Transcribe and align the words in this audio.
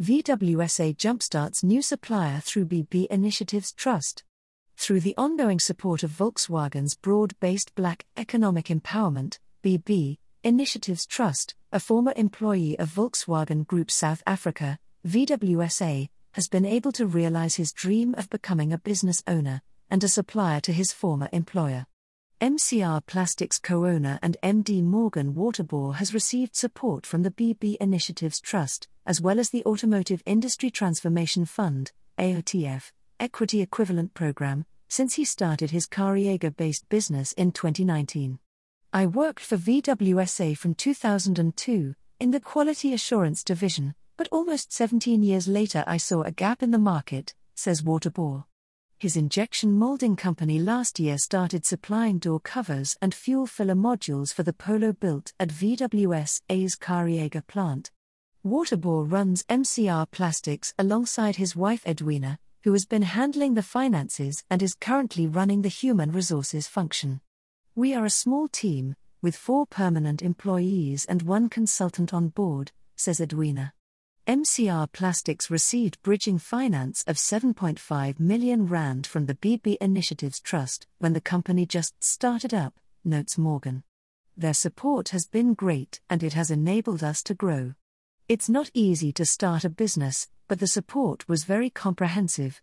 VWSA 0.00 0.96
jumpstarts 0.96 1.64
new 1.64 1.82
supplier 1.82 2.38
through 2.38 2.66
BB 2.66 3.08
Initiatives 3.08 3.72
Trust. 3.72 4.22
Through 4.76 5.00
the 5.00 5.16
ongoing 5.16 5.58
support 5.58 6.04
of 6.04 6.12
Volkswagen's 6.12 6.94
broad 6.94 7.34
based 7.40 7.74
Black 7.74 8.06
Economic 8.16 8.66
Empowerment, 8.66 9.40
BB, 9.64 10.18
Initiatives 10.44 11.04
Trust, 11.04 11.56
a 11.72 11.80
former 11.80 12.12
employee 12.14 12.78
of 12.78 12.94
Volkswagen 12.94 13.66
Group 13.66 13.90
South 13.90 14.22
Africa, 14.24 14.78
VWSA, 15.04 16.08
has 16.30 16.46
been 16.46 16.64
able 16.64 16.92
to 16.92 17.04
realize 17.04 17.56
his 17.56 17.72
dream 17.72 18.14
of 18.16 18.30
becoming 18.30 18.72
a 18.72 18.78
business 18.78 19.24
owner 19.26 19.62
and 19.90 20.04
a 20.04 20.08
supplier 20.08 20.60
to 20.60 20.72
his 20.72 20.92
former 20.92 21.28
employer. 21.32 21.86
MCR 22.40 23.04
Plastics 23.04 23.58
co 23.58 23.84
owner 23.84 24.20
and 24.22 24.36
MD 24.44 24.80
Morgan 24.80 25.34
Waterboer 25.34 25.96
has 25.96 26.14
received 26.14 26.54
support 26.54 27.04
from 27.04 27.24
the 27.24 27.32
BB 27.32 27.76
Initiatives 27.80 28.40
Trust, 28.40 28.86
as 29.04 29.20
well 29.20 29.40
as 29.40 29.50
the 29.50 29.64
Automotive 29.64 30.22
Industry 30.24 30.70
Transformation 30.70 31.44
Fund, 31.44 31.90
AITF, 32.16 32.92
equity 33.18 33.60
equivalent 33.60 34.14
program, 34.14 34.66
since 34.88 35.14
he 35.14 35.24
started 35.24 35.72
his 35.72 35.88
Kariega 35.88 36.56
based 36.56 36.88
business 36.88 37.32
in 37.32 37.50
2019. 37.50 38.38
I 38.92 39.06
worked 39.06 39.40
for 39.40 39.56
VWSA 39.56 40.56
from 40.56 40.74
2002 40.74 41.94
in 42.20 42.30
the 42.30 42.38
Quality 42.38 42.94
Assurance 42.94 43.42
Division, 43.42 43.96
but 44.16 44.28
almost 44.30 44.72
17 44.72 45.24
years 45.24 45.48
later 45.48 45.82
I 45.88 45.96
saw 45.96 46.22
a 46.22 46.30
gap 46.30 46.62
in 46.62 46.70
the 46.70 46.78
market, 46.78 47.34
says 47.56 47.82
Waterboer. 47.82 48.44
His 49.00 49.16
injection 49.16 49.78
molding 49.78 50.16
company 50.16 50.58
last 50.58 50.98
year 50.98 51.18
started 51.18 51.64
supplying 51.64 52.18
door 52.18 52.40
covers 52.40 52.96
and 53.00 53.14
fuel 53.14 53.46
filler 53.46 53.76
modules 53.76 54.34
for 54.34 54.42
the 54.42 54.52
Polo 54.52 54.92
built 54.92 55.32
at 55.38 55.50
VWSA's 55.50 56.74
Kariega 56.74 57.46
plant. 57.46 57.92
Waterboer 58.44 59.04
runs 59.08 59.44
MCR 59.44 60.10
Plastics 60.10 60.74
alongside 60.80 61.36
his 61.36 61.54
wife 61.54 61.86
Edwina, 61.86 62.40
who 62.64 62.72
has 62.72 62.86
been 62.86 63.02
handling 63.02 63.54
the 63.54 63.62
finances 63.62 64.42
and 64.50 64.64
is 64.64 64.74
currently 64.74 65.28
running 65.28 65.62
the 65.62 65.68
human 65.68 66.10
resources 66.10 66.66
function. 66.66 67.20
We 67.76 67.94
are 67.94 68.04
a 68.04 68.10
small 68.10 68.48
team, 68.48 68.96
with 69.22 69.36
four 69.36 69.64
permanent 69.64 70.22
employees 70.22 71.04
and 71.04 71.22
one 71.22 71.48
consultant 71.48 72.12
on 72.12 72.30
board, 72.30 72.72
says 72.96 73.20
Edwina. 73.20 73.74
MCR 74.28 74.92
Plastics 74.92 75.50
received 75.50 76.02
bridging 76.02 76.36
finance 76.36 77.02
of 77.06 77.16
7.5 77.16 78.20
million 78.20 78.66
rand 78.66 79.06
from 79.06 79.24
the 79.24 79.34
BB 79.34 79.78
Initiatives 79.80 80.38
Trust 80.38 80.86
when 80.98 81.14
the 81.14 81.20
company 81.22 81.64
just 81.64 81.94
started 82.04 82.52
up, 82.52 82.74
notes 83.02 83.38
Morgan. 83.38 83.84
Their 84.36 84.52
support 84.52 85.08
has 85.08 85.26
been 85.26 85.54
great 85.54 86.02
and 86.10 86.22
it 86.22 86.34
has 86.34 86.50
enabled 86.50 87.02
us 87.02 87.22
to 87.22 87.32
grow. 87.32 87.72
It's 88.28 88.50
not 88.50 88.70
easy 88.74 89.12
to 89.12 89.24
start 89.24 89.64
a 89.64 89.70
business, 89.70 90.28
but 90.46 90.60
the 90.60 90.66
support 90.66 91.26
was 91.26 91.44
very 91.44 91.70
comprehensive. 91.70 92.60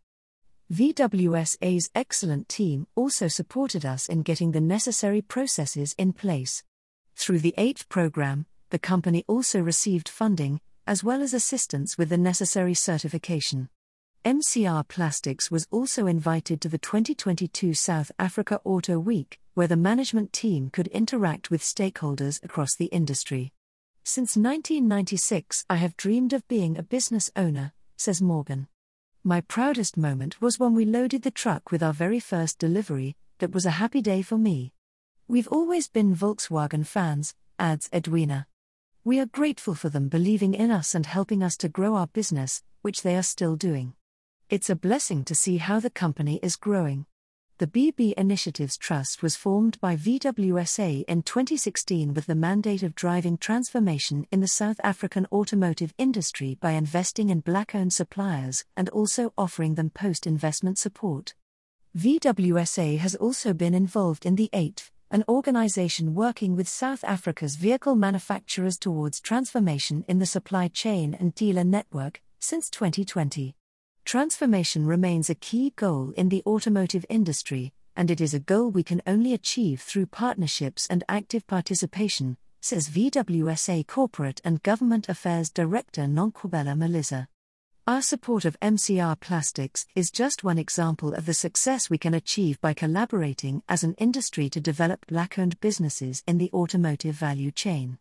VWSA's 0.71 1.89
excellent 1.95 2.47
team 2.47 2.85
also 2.93 3.27
supported 3.27 3.83
us 3.83 4.07
in 4.07 4.21
getting 4.21 4.51
the 4.51 4.61
necessary 4.61 5.23
processes 5.23 5.95
in 5.97 6.13
place. 6.13 6.63
Through 7.15 7.39
the 7.39 7.55
eighth 7.57 7.89
program, 7.89 8.45
the 8.69 8.77
company 8.77 9.23
also 9.27 9.59
received 9.59 10.07
funding, 10.07 10.61
as 10.87 11.03
well 11.03 11.21
as 11.21 11.33
assistance 11.33 11.97
with 11.97 12.09
the 12.09 12.17
necessary 12.17 12.73
certification. 12.73 13.69
MCR 14.23 14.87
Plastics 14.87 15.51
was 15.51 15.67
also 15.69 16.07
invited 16.07 16.61
to 16.61 16.69
the 16.69 16.77
2022 16.77 17.73
South 17.73 18.11
Africa 18.17 18.59
Auto 18.63 18.97
Week, 18.99 19.39
where 19.53 19.67
the 19.67 19.77
management 19.77 20.33
team 20.33 20.69
could 20.69 20.87
interact 20.87 21.51
with 21.51 21.61
stakeholders 21.61 22.43
across 22.43 22.75
the 22.75 22.85
industry. 22.85 23.53
Since 24.03 24.35
1996, 24.35 25.65
I 25.69 25.75
have 25.75 25.97
dreamed 25.97 26.33
of 26.33 26.47
being 26.47 26.77
a 26.77 26.83
business 26.83 27.31
owner, 27.35 27.73
says 27.97 28.21
Morgan. 28.21 28.67
My 29.23 29.41
proudest 29.41 29.97
moment 29.97 30.41
was 30.41 30.59
when 30.59 30.75
we 30.75 30.85
loaded 30.85 31.23
the 31.23 31.31
truck 31.31 31.71
with 31.71 31.81
our 31.81 31.93
very 31.93 32.19
first 32.19 32.59
delivery, 32.59 33.15
that 33.39 33.53
was 33.53 33.65
a 33.65 33.71
happy 33.81 34.01
day 34.01 34.21
for 34.21 34.37
me. 34.37 34.73
We've 35.27 35.47
always 35.47 35.87
been 35.87 36.15
Volkswagen 36.15 36.85
fans, 36.85 37.33
adds 37.57 37.89
Edwina. 37.91 38.47
We 39.07 39.19
are 39.19 39.27
grateful 39.27 39.75
for 39.75 39.89
them 39.89 40.07
believing 40.07 40.55
in 40.55 40.71
us 40.71 40.95
and 40.95 41.05
helping 41.05 41.43
us 41.43 41.55
to 41.57 41.69
grow 41.69 41.93
our 41.93 42.07
business, 42.07 42.63
which 42.81 43.03
they 43.03 43.15
are 43.15 43.21
still 43.21 43.55
doing. 43.55 43.93
It's 44.49 44.67
a 44.67 44.75
blessing 44.75 45.23
to 45.25 45.35
see 45.35 45.57
how 45.57 45.79
the 45.79 45.91
company 45.91 46.39
is 46.41 46.55
growing. 46.55 47.05
The 47.59 47.67
BB 47.67 48.13
Initiatives 48.13 48.77
Trust 48.77 49.21
was 49.21 49.35
formed 49.35 49.79
by 49.79 49.95
VWSA 49.95 51.03
in 51.07 51.21
2016 51.21 52.15
with 52.15 52.25
the 52.25 52.33
mandate 52.33 52.81
of 52.81 52.95
driving 52.95 53.37
transformation 53.37 54.25
in 54.31 54.39
the 54.39 54.47
South 54.47 54.81
African 54.83 55.27
automotive 55.31 55.93
industry 55.99 56.57
by 56.59 56.71
investing 56.71 57.29
in 57.29 57.41
black 57.41 57.75
owned 57.75 57.93
suppliers 57.93 58.65
and 58.75 58.89
also 58.89 59.33
offering 59.37 59.75
them 59.75 59.91
post 59.91 60.25
investment 60.25 60.79
support. 60.79 61.35
VWSA 61.95 62.97
has 62.97 63.13
also 63.13 63.53
been 63.53 63.75
involved 63.75 64.25
in 64.25 64.35
the 64.35 64.49
8th 64.51 64.89
an 65.15 65.23
organization 65.29 66.13
working 66.13 66.57
with 66.57 66.67
South 66.67 67.01
Africa's 67.05 67.55
vehicle 67.55 67.95
manufacturers 67.95 68.77
towards 68.77 69.21
transformation 69.21 70.03
in 70.09 70.19
the 70.19 70.25
supply 70.25 70.67
chain 70.67 71.15
and 71.17 71.33
dealer 71.35 71.63
network, 71.63 72.21
since 72.41 72.69
2020. 72.69 73.55
Transformation 74.03 74.85
remains 74.85 75.29
a 75.29 75.35
key 75.35 75.71
goal 75.77 76.11
in 76.17 76.27
the 76.27 76.43
automotive 76.45 77.05
industry, 77.07 77.71
and 77.95 78.11
it 78.11 78.19
is 78.19 78.33
a 78.33 78.41
goal 78.41 78.69
we 78.69 78.83
can 78.83 79.01
only 79.07 79.31
achieve 79.31 79.79
through 79.79 80.07
partnerships 80.07 80.85
and 80.87 81.05
active 81.07 81.47
participation, 81.47 82.35
says 82.59 82.89
VWSA 82.89 83.87
Corporate 83.87 84.41
and 84.43 84.61
Government 84.63 85.07
Affairs 85.07 85.49
Director 85.49 86.07
Nonkululeko 86.07 86.75
Maliza. 86.77 87.27
Our 87.87 88.01
support 88.01 88.45
of 88.45 88.59
MCR 88.61 89.19
Plastics 89.19 89.85
is 89.93 90.09
just 90.09 90.43
one 90.43 90.57
example 90.57 91.13
of 91.13 91.27
the 91.27 91.35
success 91.35 91.87
we 91.87 91.99
can 91.99 92.15
achieve 92.15 92.59
by 92.59 92.73
collaborating 92.73 93.61
as 93.69 93.83
an 93.83 93.93
industry 93.99 94.49
to 94.49 94.59
develop 94.59 95.05
black 95.05 95.37
owned 95.37 95.59
businesses 95.59 96.23
in 96.25 96.39
the 96.39 96.49
automotive 96.51 97.13
value 97.13 97.51
chain. 97.51 97.99